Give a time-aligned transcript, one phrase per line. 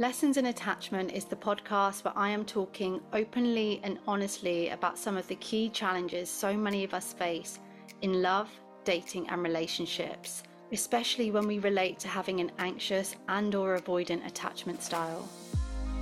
[0.00, 5.16] Lessons in Attachment is the podcast where I am talking openly and honestly about some
[5.16, 7.58] of the key challenges so many of us face
[8.02, 8.48] in love,
[8.84, 14.84] dating and relationships, especially when we relate to having an anxious and or avoidant attachment
[14.84, 15.28] style.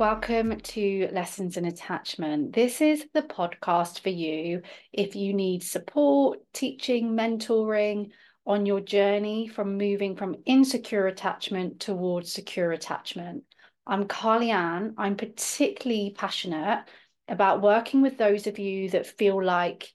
[0.00, 2.54] Welcome to Lessons in Attachment.
[2.54, 4.62] This is the podcast for you
[4.94, 8.08] if you need support, teaching, mentoring
[8.46, 13.44] on your journey from moving from insecure attachment towards secure attachment.
[13.86, 14.94] I'm Carly Ann.
[14.96, 16.86] I'm particularly passionate
[17.28, 19.92] about working with those of you that feel like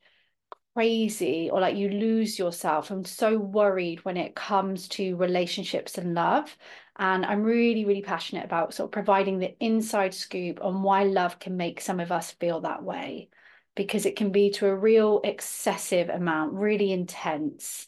[0.75, 2.91] crazy or like you lose yourself.
[2.91, 6.55] I'm so worried when it comes to relationships and love.
[6.97, 11.39] And I'm really, really passionate about sort of providing the inside scoop on why love
[11.39, 13.29] can make some of us feel that way,
[13.75, 17.87] because it can be to a real excessive amount, really intense.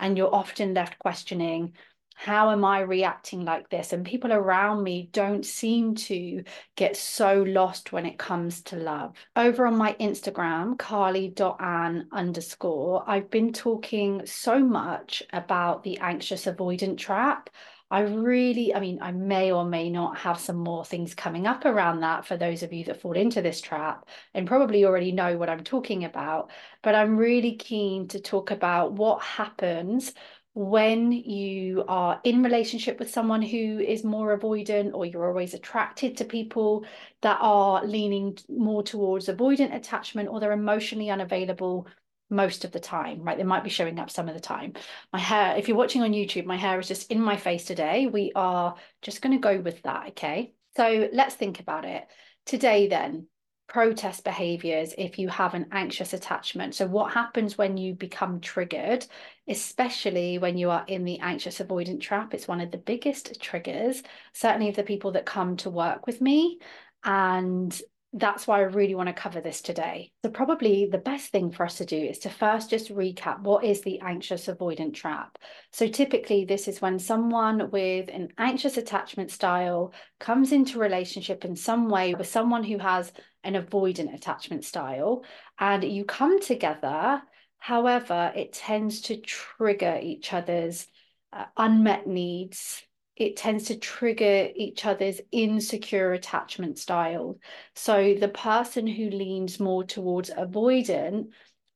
[0.00, 1.72] And you're often left questioning,
[2.20, 3.92] how am I reacting like this?
[3.92, 6.42] And people around me don't seem to
[6.74, 9.14] get so lost when it comes to love.
[9.36, 16.98] Over on my Instagram, carly.ann underscore, I've been talking so much about the anxious avoidant
[16.98, 17.50] trap.
[17.90, 21.64] I really, I mean, I may or may not have some more things coming up
[21.64, 25.38] around that for those of you that fall into this trap and probably already know
[25.38, 26.50] what I'm talking about.
[26.82, 30.12] But I'm really keen to talk about what happens
[30.54, 36.16] when you are in relationship with someone who is more avoidant or you're always attracted
[36.16, 36.84] to people
[37.22, 41.86] that are leaning more towards avoidant attachment or they're emotionally unavailable
[42.30, 43.38] most of the time, right?
[43.38, 44.74] They might be showing up some of the time.
[45.12, 48.06] My hair, if you're watching on YouTube, my hair is just in my face today.
[48.06, 50.52] We are just going to go with that, okay?
[50.76, 52.06] So let's think about it.
[52.44, 53.28] Today, then,
[53.68, 56.74] protest behaviors if you have an anxious attachment.
[56.74, 59.06] So, what happens when you become triggered,
[59.46, 62.34] especially when you are in the anxious avoidant trap?
[62.34, 64.02] It's one of the biggest triggers,
[64.32, 66.58] certainly of the people that come to work with me.
[67.04, 67.78] And
[68.14, 70.12] that's why I really want to cover this today.
[70.24, 73.64] So, probably the best thing for us to do is to first just recap what
[73.64, 75.36] is the anxious avoidant trap.
[75.72, 81.54] So, typically, this is when someone with an anxious attachment style comes into relationship in
[81.54, 83.12] some way with someone who has
[83.44, 85.24] an avoidant attachment style,
[85.58, 87.22] and you come together.
[87.58, 90.86] However, it tends to trigger each other's
[91.32, 92.82] uh, unmet needs
[93.18, 97.38] it tends to trigger each other's insecure attachment style.
[97.74, 101.30] So the person who leans more towards avoidant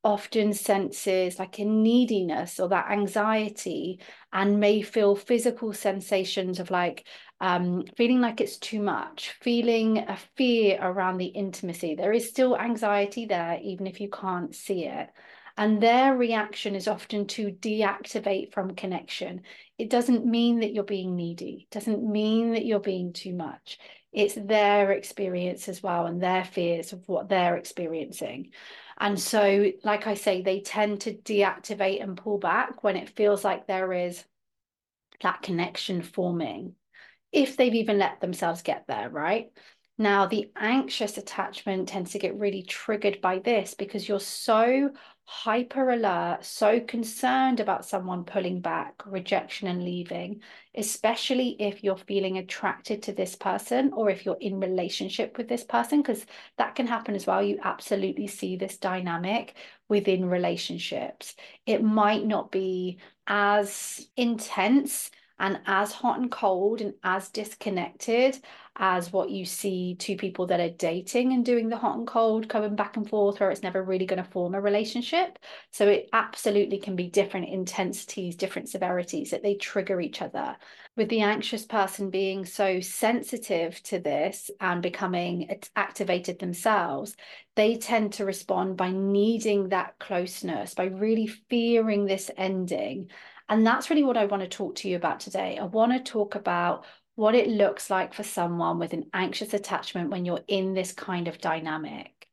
[0.05, 3.99] often senses like a neediness or that anxiety
[4.31, 7.05] and may feel physical sensations of like
[7.43, 11.93] um, feeling like it's too much, feeling a fear around the intimacy.
[11.93, 15.09] There is still anxiety there, even if you can't see it.
[15.57, 19.41] And their reaction is often to deactivate from connection.
[19.77, 23.77] It doesn't mean that you're being needy, it doesn't mean that you're being too much.
[24.13, 28.51] It's their experience as well and their fears of what they're experiencing.
[28.97, 33.43] And so, like I say, they tend to deactivate and pull back when it feels
[33.43, 34.23] like there is
[35.21, 36.75] that connection forming,
[37.33, 39.51] if they've even let themselves get there, right?
[39.97, 44.91] Now, the anxious attachment tends to get really triggered by this because you're so
[45.25, 50.41] hyper alert, so concerned about someone pulling back, rejection, and leaving,
[50.75, 55.63] especially if you're feeling attracted to this person or if you're in relationship with this
[55.63, 56.25] person, because
[56.57, 57.43] that can happen as well.
[57.43, 59.55] You absolutely see this dynamic
[59.89, 61.35] within relationships.
[61.67, 65.11] It might not be as intense
[65.43, 68.39] and as hot and cold and as disconnected
[68.77, 72.47] as what you see two people that are dating and doing the hot and cold
[72.47, 75.37] coming back and forth where it's never really going to form a relationship.
[75.69, 80.55] So it absolutely can be different intensities different severities that they trigger each other.
[80.95, 87.17] With the anxious person being so sensitive to this and becoming activated themselves
[87.55, 93.09] they tend to respond by needing that closeness by really fearing this ending
[93.53, 95.59] and that's really what I want to talk to you about today.
[95.59, 96.85] I want to talk about
[97.15, 101.27] what it looks like for someone with an anxious attachment when you're in this kind
[101.27, 102.27] of dynamic.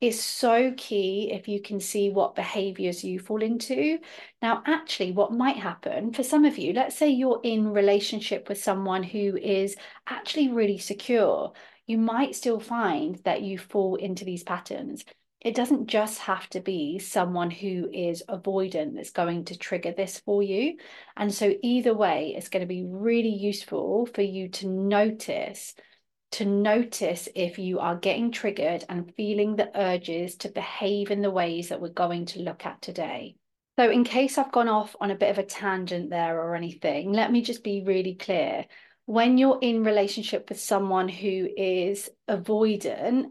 [0.00, 4.00] It's so key if you can see what behaviors you fall into.
[4.42, 8.60] Now, actually, what might happen for some of you, let's say you're in relationship with
[8.62, 9.76] someone who is
[10.08, 11.52] actually really secure.
[11.86, 15.04] you might still find that you fall into these patterns.
[15.44, 20.18] It doesn't just have to be someone who is avoidant that's going to trigger this
[20.20, 20.78] for you.
[21.18, 25.74] And so, either way, it's going to be really useful for you to notice
[26.34, 31.30] to notice if you are getting triggered and feeling the urges to behave in the
[31.30, 33.36] ways that we're going to look at today.
[33.78, 37.12] So, in case I've gone off on a bit of a tangent there or anything,
[37.12, 38.66] let me just be really clear.
[39.06, 43.26] When you're in relationship with someone who is avoidant,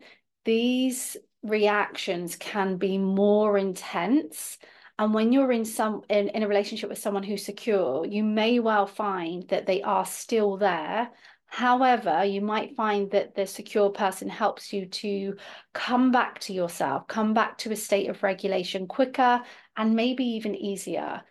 [0.45, 4.57] these reactions can be more intense
[4.99, 8.59] and when you're in some in, in a relationship with someone who's secure you may
[8.59, 11.09] well find that they are still there
[11.53, 15.37] However, you might find that the secure person helps you to
[15.71, 19.39] come back to yourself, come back to a state of regulation quicker
[19.77, 21.21] and maybe even easier.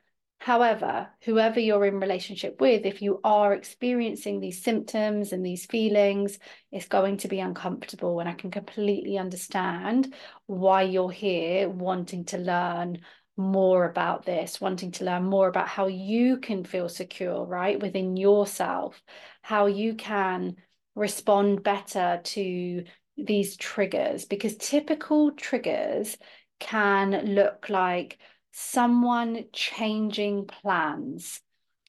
[0.43, 6.41] However, whoever you're in relationship with, if you are experiencing these symptoms and these feelings,
[6.73, 8.19] it's going to be uncomfortable.
[8.19, 10.13] And I can completely understand
[10.47, 13.03] why you're here wanting to learn
[13.37, 18.17] more about this, wanting to learn more about how you can feel secure, right, within
[18.17, 19.01] yourself,
[19.43, 20.57] how you can
[20.97, 22.83] respond better to
[23.17, 26.17] these triggers, because typical triggers
[26.59, 28.19] can look like
[28.53, 31.41] someone changing plans,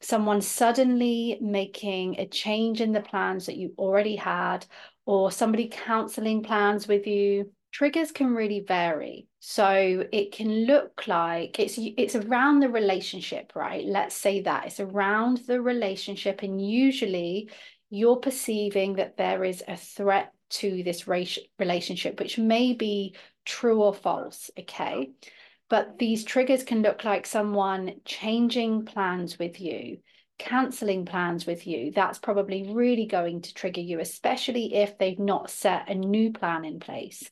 [0.02, 4.66] someone suddenly making a change in the plans that you already had,
[5.06, 7.52] or somebody canceling plans with you.
[7.72, 9.28] Triggers can really vary.
[9.40, 13.84] So it can look like it's it's around the relationship right?
[13.84, 17.50] Let's say that it's around the relationship and usually
[17.90, 21.08] you're perceiving that there is a threat to this
[21.60, 25.10] relationship which may be true or false okay
[25.74, 29.98] but these triggers can look like someone changing plans with you
[30.40, 35.50] cancelling plans with you, that's probably really going to trigger you, especially if they've not
[35.50, 37.30] set a new plan in place.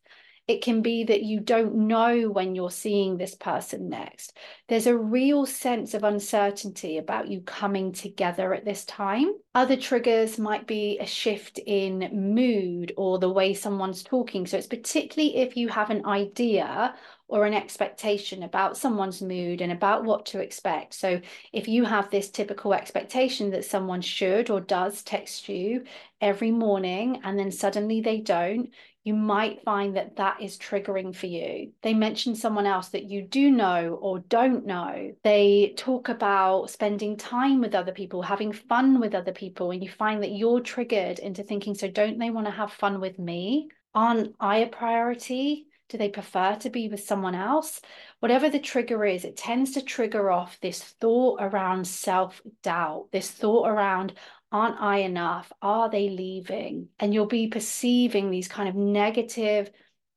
[0.47, 4.35] It can be that you don't know when you're seeing this person next.
[4.67, 9.33] There's a real sense of uncertainty about you coming together at this time.
[9.53, 14.45] Other triggers might be a shift in mood or the way someone's talking.
[14.45, 16.95] So it's particularly if you have an idea
[17.31, 20.93] or an expectation about someone's mood and about what to expect.
[20.93, 21.21] So,
[21.53, 25.85] if you have this typical expectation that someone should or does text you
[26.19, 28.69] every morning and then suddenly they don't,
[29.05, 31.71] you might find that that is triggering for you.
[31.81, 35.15] They mention someone else that you do know or don't know.
[35.23, 39.89] They talk about spending time with other people, having fun with other people, and you
[39.89, 43.69] find that you're triggered into thinking, so don't they want to have fun with me?
[43.95, 45.67] Aren't I a priority?
[45.91, 47.81] Do they prefer to be with someone else?
[48.21, 53.29] Whatever the trigger is, it tends to trigger off this thought around self doubt, this
[53.29, 54.13] thought around,
[54.53, 55.51] aren't I enough?
[55.61, 56.87] Are they leaving?
[56.97, 59.69] And you'll be perceiving these kind of negative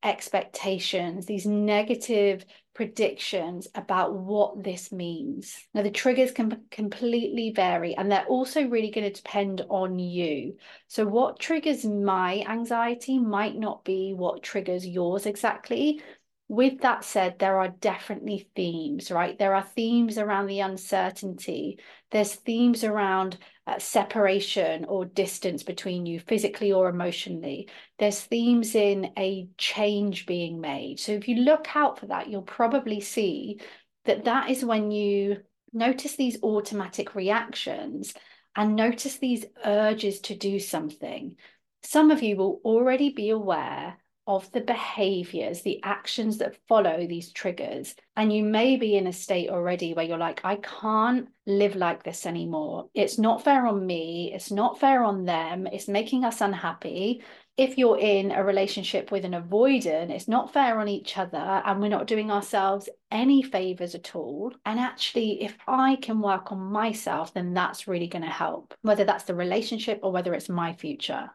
[0.05, 2.44] expectations, these negative
[2.75, 5.56] predictions about what this means.
[5.73, 10.56] Now, the triggers can completely vary, and they're also really going to depend on you.
[10.88, 16.03] So, what triggers my anxiety might not be what triggers yours exactly.
[16.49, 19.38] With that said, there are definitely themes, right?
[19.38, 21.79] There are themes around the uncertainty.
[22.11, 27.68] There's themes around uh, separation or distance between you physically or emotionally.
[27.99, 31.00] There's themes in a change being made.
[31.00, 33.61] So if you look out for that, you'll probably see
[34.04, 35.38] that that is when you
[35.73, 38.14] notice these automatic reactions
[38.54, 41.37] and notice these urges to do something.
[41.83, 47.33] Some of you will already be aware of the behaviors, the actions that follow these
[47.33, 47.95] triggers.
[48.16, 52.02] And you may be in a state already where you're like, I can't live like
[52.02, 52.88] this anymore.
[52.95, 54.33] It's not fair on me.
[54.35, 55.66] It's not fair on them.
[55.66, 57.23] It's making us unhappy.
[57.57, 61.81] If you're in a relationship with an avoidant, it's not fair on each other and
[61.81, 64.52] we're not doing ourselves any favors at all.
[64.64, 69.04] And actually, if I can work on myself, then that's really going to help, whether
[69.04, 71.31] that's the relationship or whether it's my future.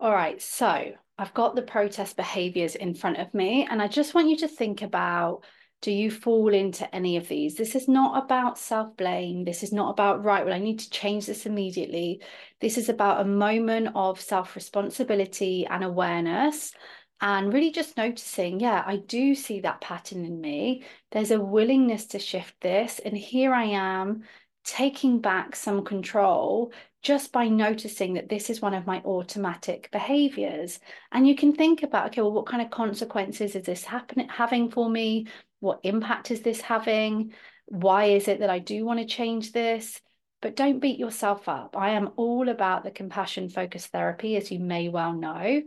[0.00, 4.14] All right, so I've got the protest behaviors in front of me, and I just
[4.14, 5.44] want you to think about
[5.82, 7.56] do you fall into any of these?
[7.56, 9.44] This is not about self blame.
[9.44, 12.22] This is not about, right, well, I need to change this immediately.
[12.58, 16.72] This is about a moment of self responsibility and awareness
[17.20, 20.84] and really just noticing, yeah, I do see that pattern in me.
[21.10, 22.98] There's a willingness to shift this.
[22.98, 24.24] And here I am
[24.64, 30.80] taking back some control just by noticing that this is one of my automatic behaviors.
[31.12, 34.70] And you can think about, okay, well, what kind of consequences is this happening having
[34.70, 35.26] for me?
[35.60, 37.34] What impact is this having?
[37.66, 40.00] Why is it that I do want to change this?
[40.44, 41.74] but don't beat yourself up.
[41.74, 45.62] I am all about the compassion focused therapy, as you may well know.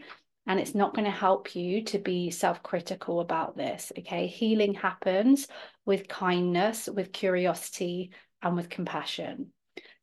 [0.46, 3.92] And it's not going to help you to be self critical about this.
[3.98, 4.27] Okay.
[4.27, 5.48] Healing happens
[5.88, 9.51] with kindness, with curiosity, and with compassion.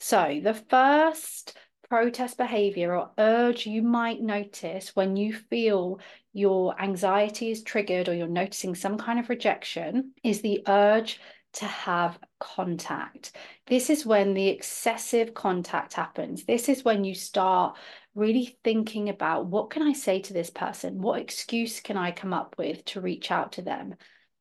[0.00, 1.56] So, the first
[1.88, 6.00] protest behavior or urge you might notice when you feel
[6.32, 11.20] your anxiety is triggered or you're noticing some kind of rejection is the urge
[11.54, 13.36] to have contact.
[13.66, 16.44] This is when the excessive contact happens.
[16.44, 17.76] This is when you start
[18.14, 21.00] really thinking about what can I say to this person?
[21.00, 23.94] What excuse can I come up with to reach out to them?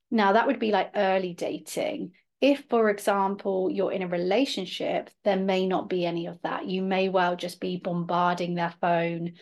[0.10, 2.14] Now, that would be like early dating.
[2.44, 6.66] If, for example, you're in a relationship, there may not be any of that.
[6.66, 9.36] You may well just be bombarding their phone,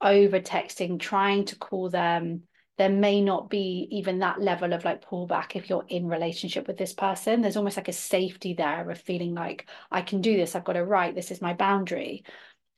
[0.00, 2.44] over texting, trying to call them.
[2.78, 6.78] There may not be even that level of like pullback if you're in relationship with
[6.78, 7.42] this person.
[7.42, 10.78] There's almost like a safety there of feeling like I can do this, I've got
[10.78, 12.24] a right, this is my boundary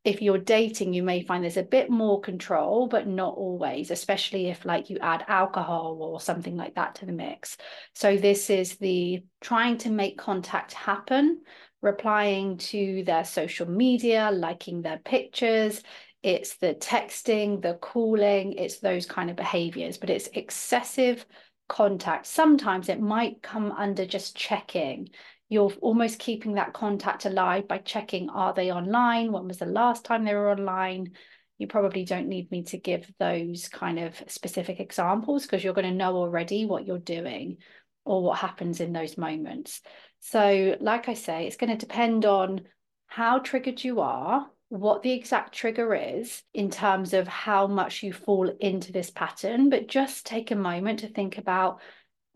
[0.08, 4.46] if you're dating, you may find there's a bit more control, but not always, especially
[4.46, 7.58] if like you add alcohol or something like that to the mix.
[7.94, 11.42] So this is the trying to make contact happen,
[11.82, 15.82] replying to their social media, liking their pictures.
[16.22, 21.26] It's the texting, the calling, it's those kind of behaviors, but it's excessive
[21.68, 22.26] contact.
[22.26, 25.10] Sometimes it might come under just checking
[25.48, 29.32] you're almost keeping that contact alive by checking are they online?
[29.32, 31.12] When was the last time they were online?
[31.58, 35.88] You probably don't need me to give those kind of specific examples because you're going
[35.88, 37.58] to know already what you're doing
[38.04, 39.80] or what happens in those moments.
[40.20, 42.62] So like i say it's going to depend on
[43.06, 48.12] how triggered you are what the exact trigger is in terms of how much you
[48.12, 51.80] fall into this pattern but just take a moment to think about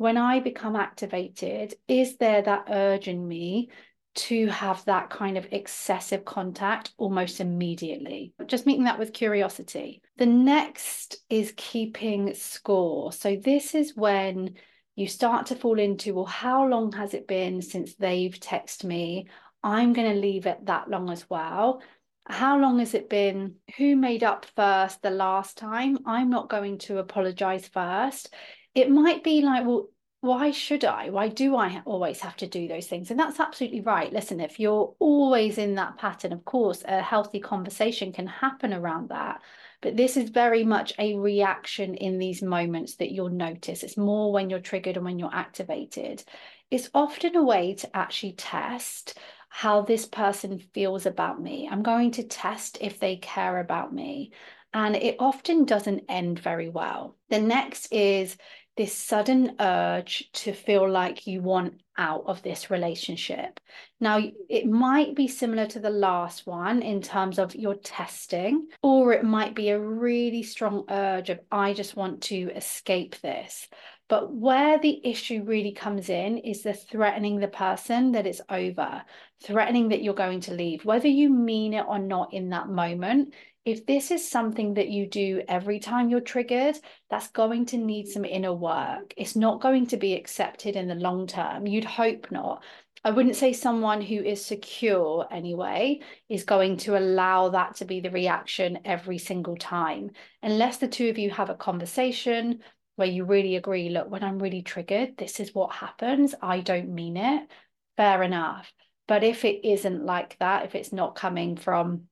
[0.02, 3.71] when I become activated, is there that urge in me
[4.14, 8.35] to have that kind of excessive contact almost immediately?
[8.47, 10.02] Just meeting that with curiosity.
[10.18, 13.12] The next is keeping score.
[13.12, 14.56] So, this is when
[14.97, 19.28] you start to fall into, well, how long has it been since they've texted me?
[19.62, 21.80] I'm going to leave it that long as well.
[22.26, 23.54] How long has it been?
[23.78, 25.99] Who made up first the last time?
[26.06, 28.35] I'm not going to apologize first
[28.75, 29.88] it might be like, well,
[30.23, 31.11] why should I?
[31.11, 33.11] Why do I always have to do those things?
[33.11, 34.12] And that's absolutely right.
[34.12, 39.09] Listen, if you're always in that pattern, of course, a healthy conversation can happen around
[39.09, 39.43] that.
[39.81, 43.83] But this is very much a reaction in these moments that you'll notice.
[43.83, 46.23] It's more when you're triggered and when you're activated.
[46.71, 51.69] It's often a way to actually test how this person feels about me.
[51.71, 54.31] I'm going to test if they care about me.
[54.73, 57.17] And it often doesn't end very well.
[57.29, 58.37] The next is
[58.76, 63.61] this sudden urge to feel like you want out of this relationship.
[64.00, 69.12] Now, it might be similar to the last one in terms of your testing, or
[69.12, 73.69] it might be a really strong urge of, I just want to escape this.
[74.09, 79.02] But where the issue really comes in is the threatening the person that it's over,
[79.43, 83.35] threatening that you're going to leave, whether you mean it or not in that moment
[83.64, 86.76] if this is something that you do every time you're triggered,
[87.09, 89.14] that's going to need some inner work.
[89.16, 91.66] It's not going to be accepted in the long term.
[91.66, 92.64] You'd hope not.
[93.04, 98.00] I wouldn't say someone who is secure anyway is going to allow that to be
[98.00, 100.11] the reaction every single time,
[100.42, 102.61] unless the two of you have a conversation
[102.97, 106.35] where you really agree look, when I'm really triggered, this is what happens.
[106.40, 107.49] I don't mean it.
[107.97, 108.73] Fair enough.
[109.09, 112.02] But if it isn't like that, if it's not coming from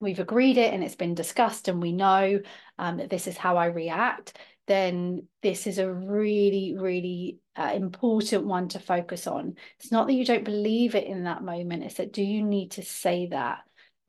[0.00, 2.40] we've agreed it and it's been discussed and we know
[2.78, 8.44] um, that this is how I react, then this is a really, really uh, important
[8.44, 9.56] one to focus on.
[9.80, 12.72] It's not that you don't believe it in that moment, it's that do you need
[12.72, 13.60] to say that?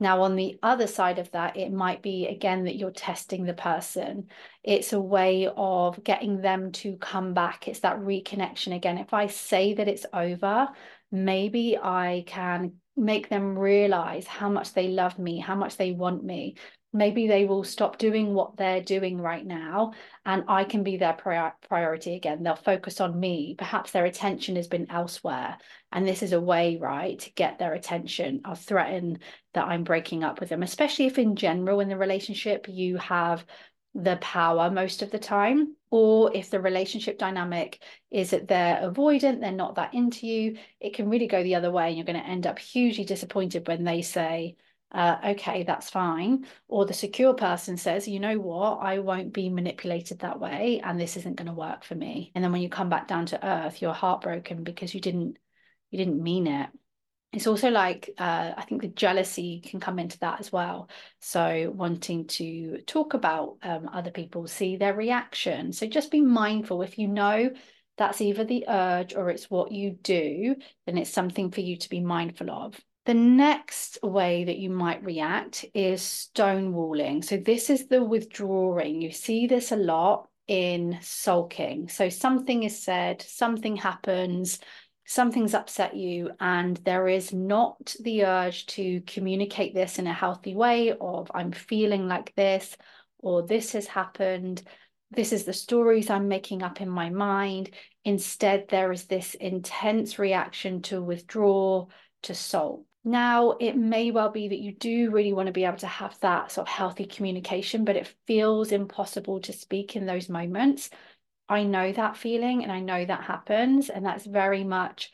[0.02, 3.52] Now, on the other side of that, it might be again that you're testing the
[3.52, 4.28] person.
[4.64, 7.68] It's a way of getting them to come back.
[7.68, 8.96] It's that reconnection again.
[8.96, 10.68] If I say that it's over,
[11.12, 16.22] maybe I can make them realize how much they love me, how much they want
[16.22, 16.56] me.
[16.92, 19.92] Maybe they will stop doing what they're doing right now,
[20.26, 22.42] and I can be their prior- priority again.
[22.42, 23.54] They'll focus on me.
[23.56, 25.56] Perhaps their attention has been elsewhere.
[25.92, 28.40] And this is a way, right, to get their attention.
[28.44, 29.20] I'll threaten
[29.54, 33.46] that I'm breaking up with them, especially if in general in the relationship you have
[33.94, 39.40] the power most of the time or if the relationship dynamic is that they're avoidant
[39.40, 42.20] they're not that into you it can really go the other way and you're going
[42.20, 44.56] to end up hugely disappointed when they say
[44.92, 48.78] uh, okay that's fine or the secure person says you know what?
[48.78, 52.32] I won't be manipulated that way and this isn't going to work for me.
[52.34, 55.38] And then when you come back down to earth you're heartbroken because you didn't
[55.90, 56.70] you didn't mean it
[57.32, 60.88] it's also like uh, I think the jealousy can come into that as well.
[61.20, 65.72] So wanting to talk about um, other people, see their reaction.
[65.72, 67.50] So just be mindful if you know
[67.96, 70.56] that's either the urge or it's what you do,
[70.86, 72.80] then it's something for you to be mindful of.
[73.06, 77.24] The next way that you might react is stonewalling.
[77.24, 79.02] So this is the withdrawing.
[79.02, 81.88] You see this a lot in sulking.
[81.88, 84.60] So something is said, something happens,
[85.10, 90.54] something's upset you and there is not the urge to communicate this in a healthy
[90.54, 92.76] way of i'm feeling like this
[93.18, 94.62] or this has happened.
[95.10, 97.70] This is the stories i'm making up in my mind.
[98.04, 101.86] Instead there is this intense reaction to withdraw
[102.22, 105.78] to sulk now it may well be that you do really want to be able
[105.78, 110.28] to have that sort of healthy communication but it feels impossible to speak in those
[110.28, 110.90] moments
[111.50, 113.90] I know that feeling and I know that happens.
[113.90, 115.10] And that's very much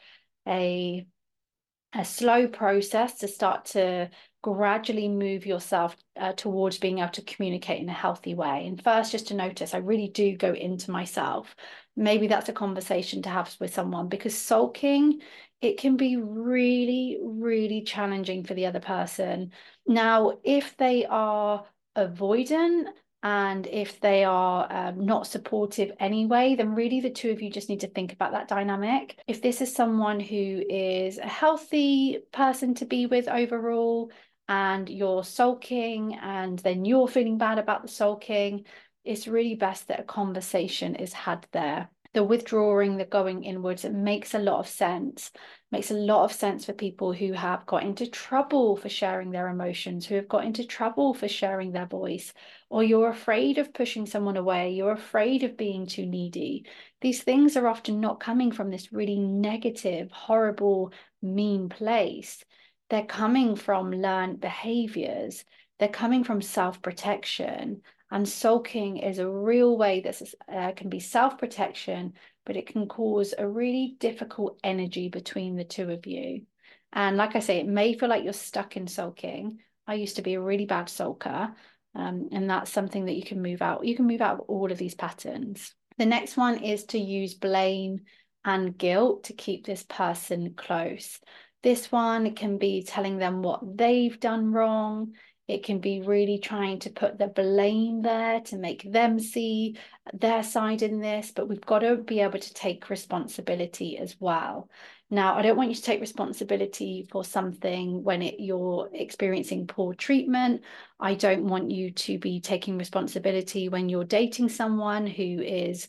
[0.47, 1.07] a,
[1.95, 4.11] a slow process to start to
[4.43, 8.67] gradually move yourself uh, towards being able to communicate in a healthy way.
[8.67, 11.57] And first, just to notice, I really do go into myself.
[11.97, 15.21] Maybe that's a conversation to have with someone because sulking,
[15.63, 19.53] it can be really, really challenging for the other person.
[19.87, 21.65] Now, if they are
[21.97, 22.89] avoidant
[23.27, 27.69] and if they are um, not supportive anyway, then really the two of you just
[27.69, 29.19] need to think about that dynamic.
[29.27, 34.13] If this is someone who is a healthy person to be with overall,
[34.49, 38.65] and you're sulking, and then you're feeling bad about the sulking,
[39.05, 43.93] it's really best that a conversation is had there the withdrawing, the going inwards, it
[43.93, 45.31] makes a lot of sense.
[45.71, 49.49] Makes a lot of sense for people who have got into trouble for sharing their
[49.49, 52.33] emotions, who have got into trouble for sharing their voice,
[52.69, 56.67] or you're afraid of pushing someone away, you're afraid of being too needy.
[57.01, 60.93] These things are often not coming from this really negative, horrible,
[61.23, 62.45] mean place.
[62.91, 65.45] They're coming from learned behaviors.
[65.79, 71.01] They're coming from self protection and sulking is a real way that uh, can be
[71.01, 72.13] self protection,
[72.45, 76.43] but it can cause a really difficult energy between the two of you.
[76.93, 79.61] And like I say, it may feel like you're stuck in sulking.
[79.87, 81.55] I used to be a really bad sulker.
[81.97, 83.87] Um, and that's something that you can move out.
[83.87, 85.75] You can move out of all of these patterns.
[85.97, 88.01] The next one is to use blame
[88.45, 91.19] and guilt to keep this person close.
[91.63, 95.15] This one can be telling them what they've done wrong.
[95.49, 99.79] It can be really trying to put the blame there to make them see
[100.13, 104.69] their side in this, but we've got to be able to take responsibility as well.
[105.09, 109.95] Now, I don't want you to take responsibility for something when it, you're experiencing poor
[109.95, 110.63] treatment.
[110.99, 115.87] I don't want you to be taking responsibility when you're dating someone who is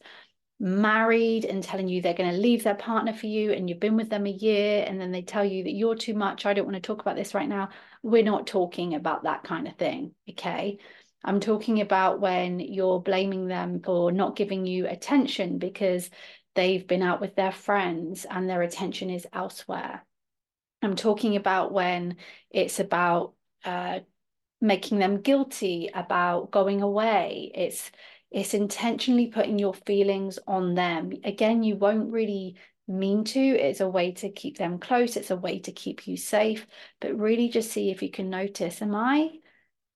[0.60, 3.96] married and telling you they're going to leave their partner for you and you've been
[3.96, 6.46] with them a year and then they tell you that you're too much.
[6.46, 7.70] I don't want to talk about this right now.
[8.04, 10.14] We're not talking about that kind of thing.
[10.30, 10.78] Okay.
[11.24, 16.10] I'm talking about when you're blaming them for not giving you attention because
[16.58, 20.04] they've been out with their friends and their attention is elsewhere.
[20.82, 22.18] I'm talking about when
[22.50, 24.00] it's about uh,
[24.60, 27.52] making them guilty about going away.
[27.56, 27.92] It's
[28.32, 31.14] it's intentionally putting your feelings on them.
[31.24, 33.40] Again, you won't really mean to.
[33.40, 35.16] It's a way to keep them close.
[35.16, 36.66] It's a way to keep you safe.
[37.00, 39.30] But really just see if you can notice, am I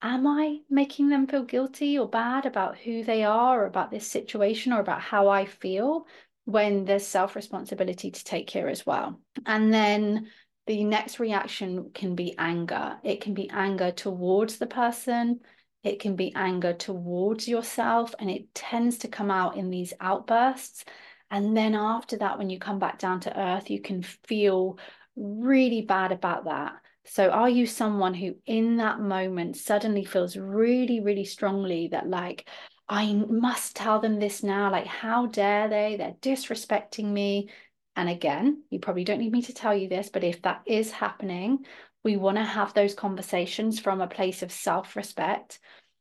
[0.03, 4.07] am I making them feel guilty or bad about who they are or about this
[4.07, 6.07] situation or about how I feel
[6.45, 9.19] when there's self-responsibility to take care as well.
[9.45, 10.27] And then
[10.67, 12.97] the next reaction can be anger.
[13.03, 15.39] It can be anger towards the person
[15.83, 20.85] it can be anger towards yourself, and it tends to come out in these outbursts.
[21.31, 24.77] And then after that, when you come back down to earth, you can feel
[25.15, 26.73] really bad about that.
[27.05, 32.47] So, are you someone who, in that moment, suddenly feels really, really strongly that, like,
[32.91, 34.69] I must tell them this now?
[34.69, 35.95] Like, how dare they?
[35.95, 37.49] They're disrespecting me.
[37.95, 40.91] And again, you probably don't need me to tell you this, but if that is
[40.91, 41.65] happening,
[42.03, 45.59] we want to have those conversations from a place of self respect,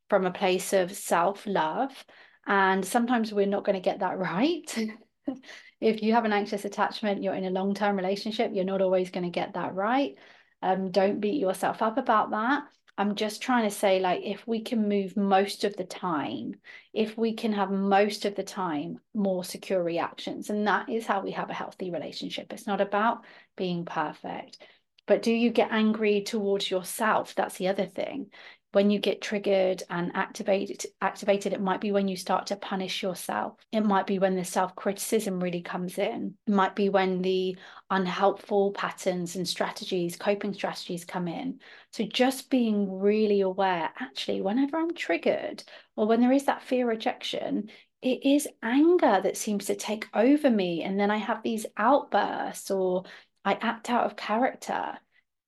[0.08, 1.92] from a place of self love.
[2.44, 4.76] And sometimes we're not going to get that right.
[5.80, 9.10] if you have an anxious attachment, you're in a long term relationship, you're not always
[9.12, 10.16] going to get that right.
[10.60, 12.64] Um, don't beat yourself up about that.
[13.00, 16.56] I'm just trying to say, like, if we can move most of the time,
[16.92, 21.22] if we can have most of the time more secure reactions, and that is how
[21.22, 22.52] we have a healthy relationship.
[22.52, 23.24] It's not about
[23.56, 24.58] being perfect.
[25.06, 27.34] But do you get angry towards yourself?
[27.34, 28.32] That's the other thing.
[28.72, 33.02] When you get triggered and activated activated it might be when you start to punish
[33.02, 33.56] yourself.
[33.72, 36.34] It might be when the self-criticism really comes in.
[36.46, 37.56] It might be when the
[37.90, 41.60] unhelpful patterns and strategies coping strategies come in.
[41.92, 45.64] So just being really aware actually whenever i'm triggered
[45.96, 47.70] or when there is that fear rejection
[48.02, 50.82] it is anger that seems to take over me.
[50.82, 53.04] And then i have these outbursts or
[53.44, 54.98] i act out of character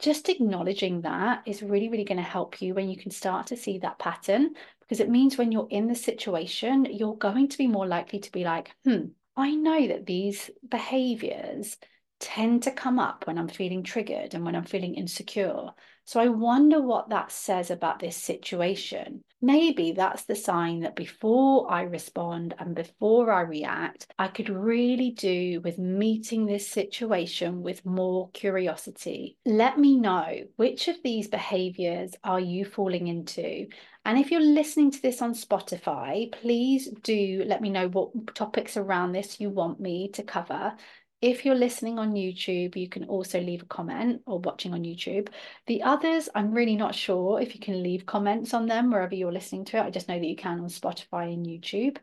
[0.03, 3.57] just acknowledging that is really, really going to help you when you can start to
[3.57, 7.67] see that pattern because it means when you're in the situation, you're going to be
[7.67, 11.79] more likely to be like, hmm, I know that these behaviors
[12.21, 15.71] tend to come up when I'm feeling triggered and when I'm feeling insecure.
[16.05, 19.23] So I wonder what that says about this situation.
[19.41, 25.11] Maybe that's the sign that before I respond and before I react, I could really
[25.11, 29.37] do with meeting this situation with more curiosity.
[29.45, 33.67] Let me know which of these behaviors are you falling into?
[34.05, 38.77] And if you're listening to this on Spotify, please do let me know what topics
[38.77, 40.75] around this you want me to cover.
[41.23, 45.29] If you're listening on YouTube, you can also leave a comment or watching on YouTube.
[45.69, 49.31] The others, I'm really not sure if you can leave comments on them wherever you're
[49.31, 49.83] listening to it.
[49.83, 51.99] I just know that you can on Spotify and YouTube.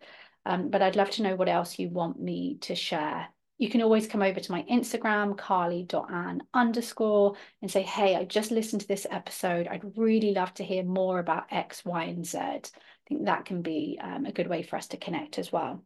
[0.46, 3.28] Um, but I'd love to know what else you want me to share.
[3.58, 8.52] You can always come over to my Instagram, carly.ann underscore, and say, hey, I just
[8.52, 9.68] listened to this episode.
[9.68, 12.38] I'd really love to hear more about X, Y, and Z.
[12.38, 12.62] I
[13.10, 15.84] think that can be um, a good way for us to connect as well.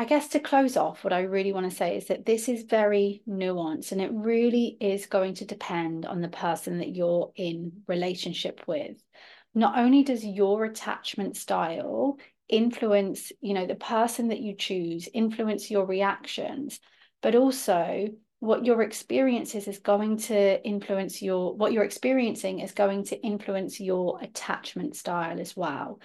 [0.00, 2.62] I guess to close off, what I really want to say is that this is
[2.62, 7.82] very nuanced and it really is going to depend on the person that you're in
[7.88, 8.96] relationship with.
[9.56, 12.16] Not only does your attachment style
[12.48, 16.78] influence, you know, the person that you choose, influence your reactions,
[17.20, 18.06] but also
[18.38, 23.80] what your experiences is going to influence your what you're experiencing is going to influence
[23.80, 25.98] your attachment style as well.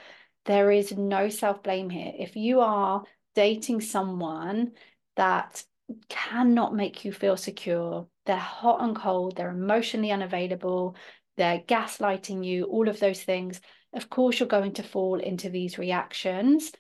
[0.46, 2.12] There is no self blame here.
[2.18, 3.04] If you are
[3.36, 4.74] dating someone
[5.16, 5.64] that
[6.10, 8.08] cannot make you feel secure.
[8.26, 10.96] They're hot and cold, they're emotionally unavailable,
[11.38, 13.60] they're gaslighting you, all of those things.
[13.94, 16.72] Of course, you're going to fall into these reactions.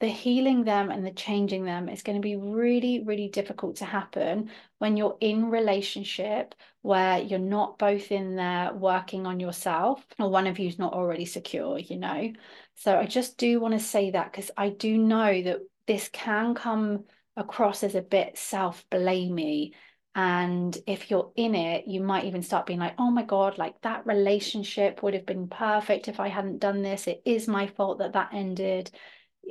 [0.00, 3.86] The healing them and the changing them is going to be really, really difficult to
[3.86, 6.54] happen when you're in relationship
[6.86, 11.24] where you're not both in there working on yourself or one of you's not already
[11.24, 12.32] secure, you know.
[12.76, 16.54] So I just do want to say that because I do know that this can
[16.54, 17.04] come
[17.36, 19.72] across as a bit self-blamey
[20.14, 23.78] and if you're in it you might even start being like oh my god like
[23.82, 27.06] that relationship would have been perfect if i hadn't done this.
[27.06, 28.90] It is my fault that that ended.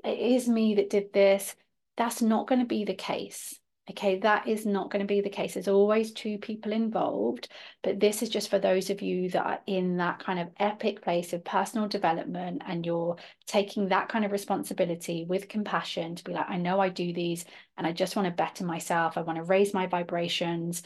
[0.04, 1.56] It is me that did this.
[1.98, 5.30] That's not going to be the case Okay, that is not going to be the
[5.30, 5.54] case.
[5.54, 7.50] There's always two people involved,
[7.84, 11.04] but this is just for those of you that are in that kind of epic
[11.04, 16.34] place of personal development and you're taking that kind of responsibility with compassion to be
[16.34, 17.46] like, I know I do these
[17.78, 19.20] and I just want to better myself.
[19.20, 20.82] I want to raise my vibrations.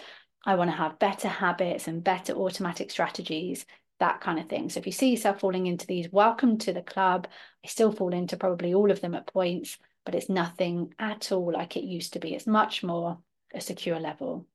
[0.46, 3.66] I want to have better habits and better automatic strategies,
[4.02, 4.70] that kind of thing.
[4.70, 7.28] So if you see yourself falling into these, welcome to the club.
[7.64, 11.52] I still fall into probably all of them at points but it's nothing at all
[11.52, 12.34] like it used to be.
[12.34, 13.20] It's much more
[13.54, 14.48] a secure level.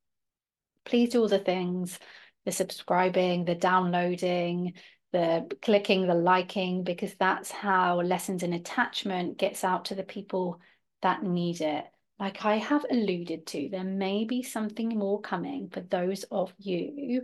[0.85, 1.99] Please do all the things,
[2.45, 4.73] the subscribing, the downloading,
[5.11, 10.59] the clicking, the liking, because that's how Lessons in Attachment gets out to the people
[11.01, 11.85] that need it.
[12.19, 17.23] Like I have alluded to, there may be something more coming for those of you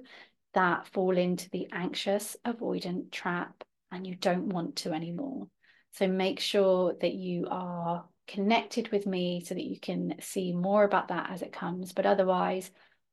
[0.54, 5.48] that fall into the anxious avoidant trap and you don't want to anymore.
[5.94, 10.84] So make sure that you are connected with me so that you can see more
[10.84, 11.92] about that as it comes.
[11.92, 12.72] But otherwise,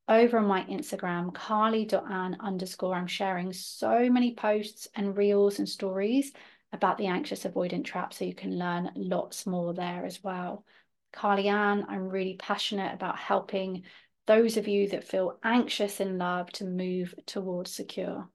[0.09, 6.33] over on my Instagram, carly.ann underscore, I'm sharing so many posts and reels and stories
[6.73, 10.65] about the anxious avoidant trap so you can learn lots more there as well.
[11.13, 13.83] Carly Ann, I'm really passionate about helping
[14.27, 18.29] those of you that feel anxious in love to move towards secure.